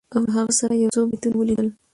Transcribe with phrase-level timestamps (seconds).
[0.13, 1.67] او له هغه سره یو څو بیتونه ولیدل